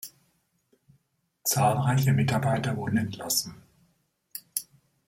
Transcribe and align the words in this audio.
Zahlreiche 1.43 2.11
Mitarbeiter 2.13 2.75
wurden 2.75 2.97
entlassen. 2.97 3.61